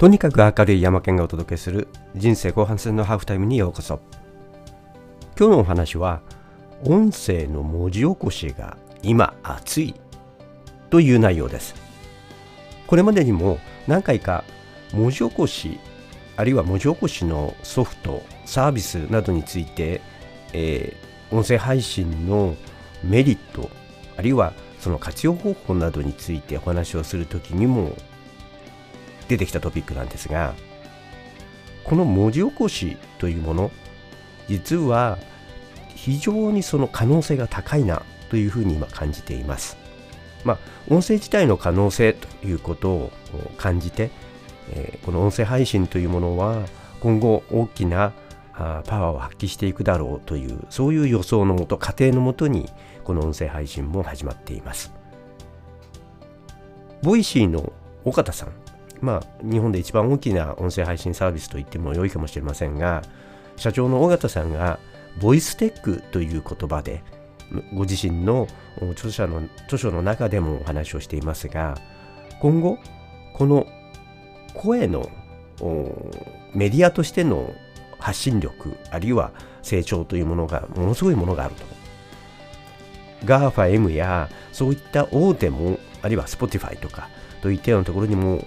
[0.00, 4.00] とにかく明るい山県がお届けする人生後半戦のハーフタイムにようこそ。
[5.38, 6.22] 今日のお話は
[6.86, 9.94] 音声の文字起こしが今熱い
[10.88, 11.74] という内容です。
[12.86, 14.42] これまでにも何回か
[14.94, 15.78] 文字起こし
[16.38, 20.00] あるいは文字起こしのソフトサービスなどについて、
[20.54, 22.56] えー、音声配信の
[23.04, 23.68] メリット
[24.16, 27.94] あるいはその活用方法などについてお話をするときにも
[29.30, 30.54] 出てきたトピックなんですが
[31.84, 33.70] この文字起こしというもの
[34.48, 35.18] 実は
[35.94, 39.76] 非常にその可能性が高いなというふうに今感じています。
[40.44, 40.58] まあ、
[40.88, 43.12] 音声自体の可能性ということを
[43.58, 44.10] 感じて、
[44.72, 46.64] え、この音声配信というものは
[47.00, 48.12] 今後大きな
[48.54, 52.70] パワーを発揮していくだろうというそういう予想のもと過程のもとに
[53.04, 54.92] この音声配信も始まっています。
[57.02, 57.72] Voicy の
[58.04, 58.48] 緒方さん
[59.00, 63.02] まあ、日本で一番大きな音声配信サービスと言っても良いかもしれませんが、
[63.56, 64.78] 社長の緒方さんが、
[65.20, 67.02] ボイステックという言葉で、
[67.74, 68.46] ご自身の
[68.92, 71.76] 著者の著書の中でもお話をしていますが、
[72.40, 72.78] 今後、
[73.34, 73.66] この
[74.54, 75.08] 声の
[76.54, 77.52] メディアとしての
[77.98, 81.64] 発信力、あるいは成長というものがものすごいものがあると。
[83.26, 87.08] GAFAM やそういった大手も、あるいは Spotify とか、
[87.42, 88.44] といったようなところにも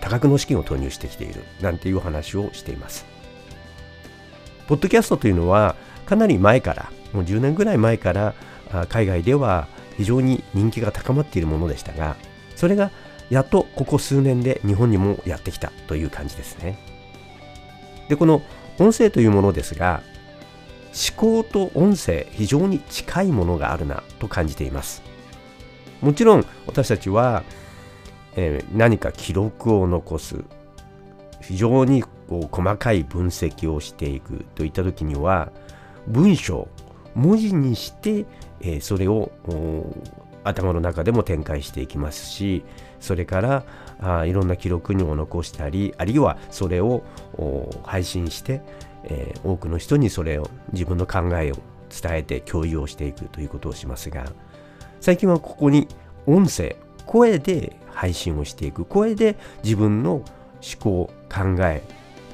[0.00, 3.06] 多額の資金を投入してきているなんていう話をしています。
[4.66, 8.34] ポッドキャストというのはかなり前からもう10年ぐらい前から
[8.88, 12.16] 海外では非常に人気が高まっているものでしたが
[12.56, 12.90] それが
[13.28, 16.78] やっとここ数年で日本にもやってきたという感じですね。
[18.08, 18.42] でこの
[18.78, 20.02] 音声というものですが
[20.92, 25.02] 思考と音声非常に近いものがあるなと感じています。
[26.00, 27.42] もちろん私たちは
[28.36, 30.44] えー、何か記録を残す。
[31.40, 35.50] 非常にこう細かい分析をしていくといった時には
[36.06, 36.68] 文章
[37.14, 38.24] 文字にして、
[38.60, 39.32] えー、それを
[40.44, 42.64] 頭の中でも展開していきますし
[43.00, 43.64] それから
[44.00, 47.04] あいろんな記録にも残したりあるいはそれを
[47.84, 48.62] 配信して、
[49.04, 51.56] えー、多くの人にそれを自分の考えを
[51.90, 54.24] 伝えて共有をしていくということをしますが
[55.00, 55.88] 最近はここに
[56.26, 60.24] 音声声で配信をしていく声で自分の思
[60.80, 61.82] 考考え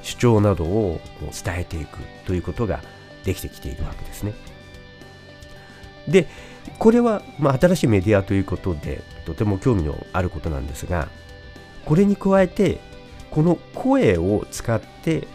[0.03, 1.01] 主張などを
[1.45, 2.81] 伝えていくということが
[3.25, 4.33] できてきているわけですね。
[6.07, 6.27] で
[6.79, 11.09] これは、まあ、新しいメディアということでとても興味のあることなんですが
[11.85, 12.81] これに加えて
[13.31, 15.27] この声を使って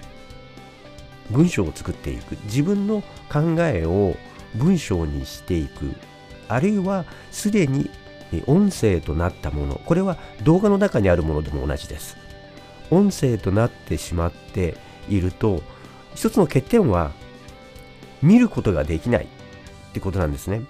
[1.29, 3.01] 文章を作っていく自分の
[3.31, 4.15] 考えを
[4.55, 5.93] 文章にしていく
[6.47, 7.89] あるいはすでに
[8.47, 9.81] 音声となったもの。
[9.85, 12.17] これは動画の中にあるものでも同じです。
[12.93, 14.77] 音声となってしまって
[15.09, 15.61] いると
[16.15, 17.11] 一つの欠点は
[18.21, 19.27] 見ることができないっ
[19.93, 20.61] てことなんですね、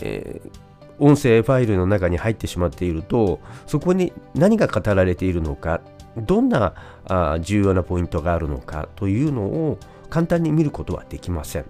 [0.00, 0.50] えー、
[0.98, 5.80] 音声ファイルの中に入ってしまっているとそこに何が語られているのか
[6.16, 6.74] どんな
[7.06, 9.78] あ重要なポイントがあるのかというのを
[10.10, 11.64] 簡単に見ることはできません、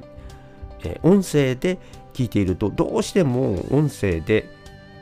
[0.84, 1.78] え、音声で
[2.12, 4.48] 聞いているとどうしても音声で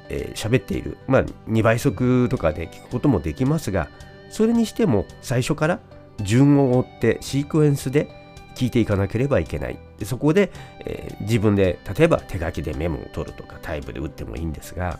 [0.08, 3.88] えー、喋っている、まあ、2倍速とかで聞くこともできますが、
[4.30, 5.80] それにしても最初から
[6.22, 8.08] 順を追ってシークエンスで
[8.54, 9.78] 聞いていかなければいけない。
[10.04, 10.50] そこで、
[10.80, 14.98] えー、自分で例えば手書きでメモを取るとかタイプで打ってもいいんですが、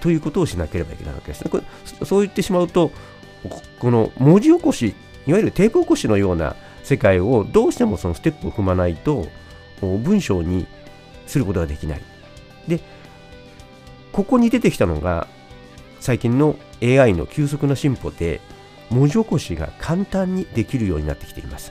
[0.00, 1.50] ということをしなければいけないわけですね。
[1.50, 1.64] これ
[2.06, 2.90] そう言ってしまうと、
[3.80, 4.94] この文字起こし、
[5.26, 9.26] いわゆるテープ起こしのような世界をどうしてもそのステップを踏まないと
[9.80, 10.66] 文章に
[11.26, 12.02] することができない。
[12.68, 12.80] で、
[14.16, 15.28] ここに出てきたのが
[16.00, 18.40] 最近の AI の急速な進歩で
[18.88, 21.70] 文字起こしが簡単にできるようになってきています。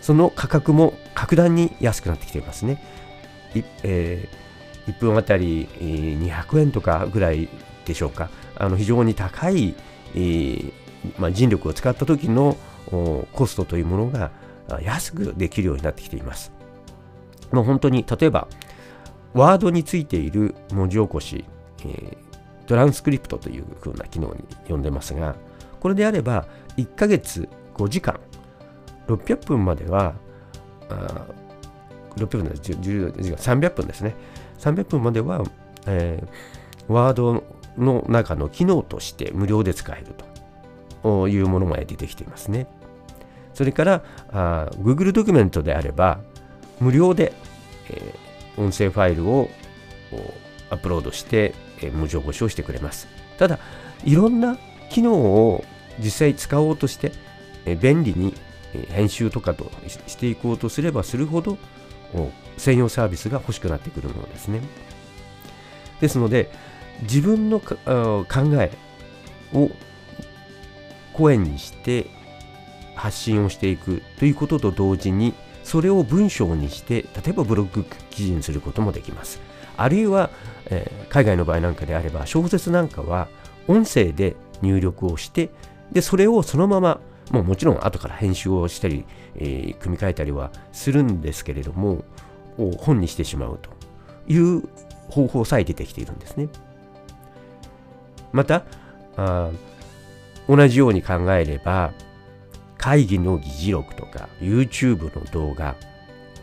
[0.00, 2.80] その価格も格段に安くなってきていますね。
[3.82, 4.28] え、
[4.86, 7.48] 1分あたり200円とかぐらい
[7.84, 8.30] でしょうか。
[8.54, 9.74] あの非常に高い、
[11.18, 12.56] まあ、人力を使った時の
[13.32, 14.30] コストというものが
[14.80, 16.52] 安くできるようになってきています。
[17.50, 18.46] もう本当に例えば
[19.36, 21.44] ワードについている文字起こし、
[21.80, 22.16] えー、
[22.64, 25.36] トランスクリプトという風な機能に呼んでますが、
[25.78, 26.46] これであれば
[26.78, 28.18] 1ヶ月5時間、
[29.08, 30.14] 600分までは、
[30.88, 31.26] あ
[32.16, 34.14] 600分です、300分ですね。
[34.58, 35.44] 300分までは、
[35.86, 37.44] えー、ワード
[37.76, 40.14] の中の機能として無料で使える
[41.02, 42.68] というものまで出てきていますね。
[43.52, 46.20] それからあ Google ドキュメントであれば
[46.80, 47.34] 無料で、
[47.90, 48.25] えー
[48.56, 49.50] 音声ファイルを
[50.70, 53.08] アップロードして、え文字起こしをしてくれます。
[53.38, 53.58] ただ、
[54.04, 54.56] いろんな
[54.90, 55.64] 機能を
[55.98, 57.12] 実際使おうとして
[57.76, 58.34] 便利に
[58.90, 59.70] 編集とかと
[60.06, 61.58] していこうとすればするほど
[62.56, 64.60] 専用サービスが欲しくなってくるものですね。
[66.00, 66.50] ですので
[67.02, 68.70] 自分の考え
[69.54, 69.70] を
[71.12, 72.06] 声にして
[72.94, 75.34] 発信をしていくということと同時に
[75.66, 79.40] それを文章にして例えばブログ記事にすることもできます。
[79.76, 80.30] あるいは、
[80.66, 83.26] えー、海外の場合なんかであれば小説なんかは
[83.66, 85.50] 音声で入力をして
[85.90, 87.00] でそれをそのまま
[87.32, 89.04] もうもちろん後から編集をしたり、
[89.34, 92.04] えー、組み替えたりはするんですけれども
[92.78, 93.70] 本にしてしまうと
[94.32, 94.62] いう
[95.10, 96.48] 方法さえ出てきているんですね。
[98.32, 98.62] また
[99.16, 99.50] あ
[100.48, 101.92] 同じように考えれば
[102.86, 105.74] 会議の議事録とか YouTube の動画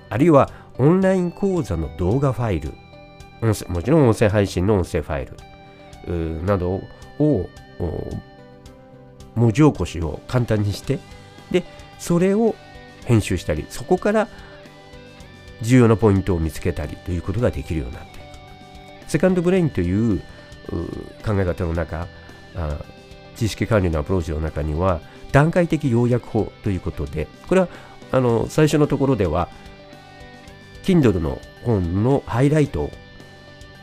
[0.09, 2.73] あるいはオンライン講座の動画ファイル
[3.69, 5.25] もちろん音声配信の音声ファイ
[6.05, 6.81] ルなど
[7.17, 7.49] を
[9.35, 10.99] 文字起こしを簡単にして
[11.49, 11.63] で
[11.97, 12.55] それを
[13.05, 14.27] 編集したりそこから
[15.61, 18.19] 重要なポイントを見つけたりということができるようになってい
[19.07, 19.09] く。
[19.09, 20.19] セカンドブレインという
[21.25, 22.09] 考え方の中
[23.35, 25.01] 知識管理のアプローチの中には
[25.31, 27.67] 段階的要約法ということでこれは
[28.11, 29.49] あの最初のところでは
[30.83, 32.91] Kindle の本のハイライトを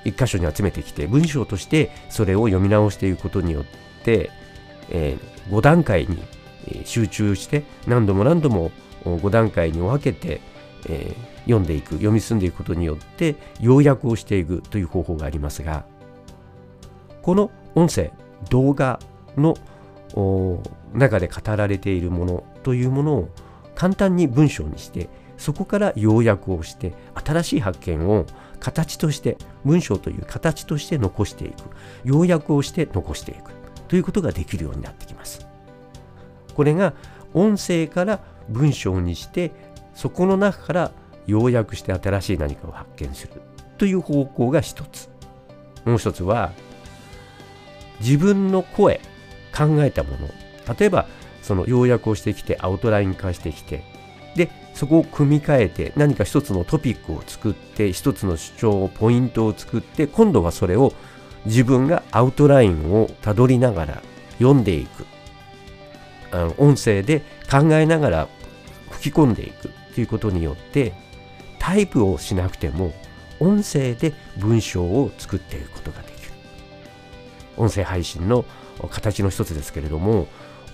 [0.05, 3.65] 一箇所に集めてきて文章としてそれを読み直していくことによっ
[4.05, 4.31] て、
[4.89, 6.19] えー、5段階に
[6.85, 8.71] 集中して何度も何度も
[9.05, 10.41] 5段階に分けて、
[10.89, 15.85] えー、読んでいく読み進んでいくことによって要約をしていくという方法がありますが
[17.23, 18.13] この音声
[18.49, 19.01] 動画
[19.37, 19.57] の
[20.93, 23.29] 中で語られているものというものを
[23.75, 28.27] 簡単に文章にしてそこから要約をして新しい発見を
[28.61, 31.55] 形として文章という形として残していく。
[32.05, 33.53] 要約をして残していく。
[33.89, 35.47] ということができるようになってきます。
[36.55, 36.93] これが
[37.33, 39.53] 音声から文章にして
[39.95, 40.93] そこの中から
[41.27, 43.33] 要約して新しい何かを発見する。
[43.79, 45.09] という方向が一つ。
[45.87, 46.53] もう一つは
[48.01, 49.01] 自分の声
[49.57, 50.29] 考えたもの。
[50.79, 51.07] 例えば
[51.43, 53.83] その要約をしてきてアウトライン化してきて
[54.37, 60.93] でそこを組み替えて何か一つのトピックを作って一つの主張をポイントを作って今度はそれを
[61.47, 64.03] 自分がアウトラインをたどりながら
[64.39, 65.07] 読んでいく。
[66.33, 68.29] あの音声で考えながら
[68.91, 69.71] 吹き込んでいく。
[69.95, 70.93] ということによって
[71.59, 72.93] タイプをしなくても
[73.41, 76.33] 音声で文章を作っていくことができる。
[77.57, 78.45] 音声配信の
[78.89, 80.27] 形の一つですけれども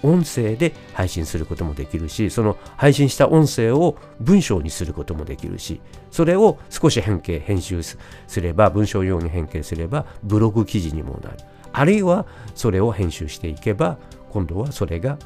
[0.03, 5.81] 音声で配信することもできるしその配信した音声を文章にすることもできるし
[6.11, 7.99] それを少し変形編集す
[8.37, 11.37] れば文章用に変形すればブログ記事にもなる。
[11.73, 12.25] あるいは
[12.55, 13.99] それを編集していけば
[14.31, 15.19] 今度はそれが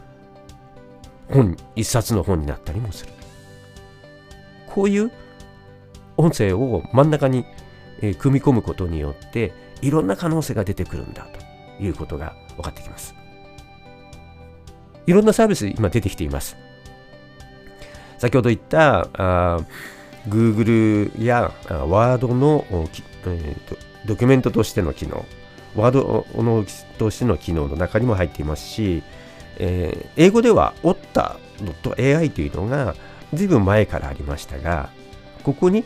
[1.28, 3.12] 本一冊の本になったりもする。
[4.66, 5.12] こういう
[6.16, 7.44] 音声を真ん中に
[8.18, 11.49] 組み込むことによっていろんな可能性が出てくるんだと。
[11.80, 13.14] いうことが分かってきます。
[15.06, 16.56] いろんなサービス今出てきています。
[18.18, 19.60] 先ほど言ったあ
[20.28, 25.24] Google や Word の、えーと、ドキュメントとしての機能、
[25.74, 26.64] Word の
[26.98, 29.02] としての機能の中にも入っていますし、
[29.58, 32.94] えー、英語では otta.ai というのが
[33.32, 34.90] 随分前からありましたが、
[35.42, 35.84] ここに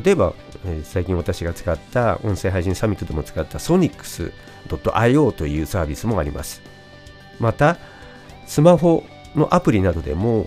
[0.00, 0.32] 例えば、
[0.64, 6.62] えー、最近私が使った音声配信サミットでも使った Sonics.io というサービスもあります。
[7.38, 7.76] また、
[8.46, 10.46] スマホのアプリなどでも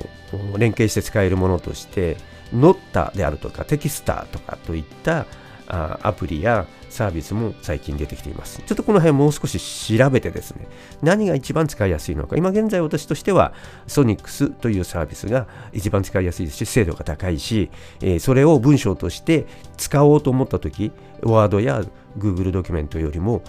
[0.58, 2.18] 連携して使えるものとして、
[2.54, 5.26] ノッタであるとかテキスターとかといった
[5.68, 8.62] あアプリやサービスも最近出てきています。
[8.66, 10.68] ちょっとこの辺もう少し調べてですね、
[11.02, 13.54] 何が一番使いやすいのか、今現在私としては
[13.88, 17.70] ソニックスというサービスが一番使いやすいですし、精度が高いし、
[18.02, 19.46] えー、それを文章として
[19.78, 20.92] 使おうと思ったとき、
[21.22, 21.84] ワードや
[22.18, 23.44] Google ドキュメントよりも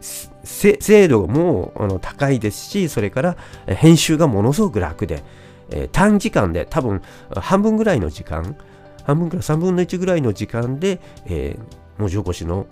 [0.00, 5.22] 精度もあの高いですし、それから編集がものすごく楽で、
[5.70, 7.00] えー、短時間で多分
[7.30, 8.56] 半分ぐらいの時間、
[9.04, 12.66] 半分から3分の1ぐらいの時間で、えー、文字起こしの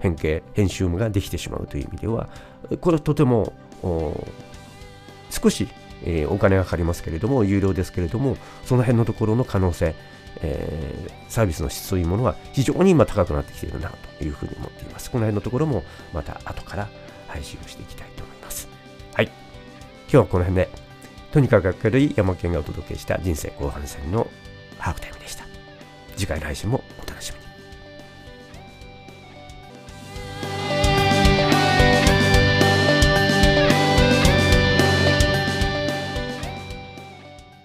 [0.00, 2.28] 変形、編集ができてしまうという意味では、
[2.80, 3.52] これとても
[5.30, 5.68] 少し、
[6.04, 9.94] えー、お金がかかりますけれども、有料ですけれども、その辺のところの可能性、
[10.40, 15.10] えー、サービスの質というものは非常に今高くなってきているなというふうに思っています。
[15.10, 16.88] この辺のところもまた後から
[17.28, 18.68] 配信をしていきたいと思います。
[19.14, 19.26] はい。
[19.26, 19.34] 今
[20.08, 20.68] 日はこの辺で、
[21.32, 24.26] とにかく明るい山県がお届けした人生後半戦の
[24.78, 25.21] ハーフタイム。
[26.22, 26.84] 次回の配信も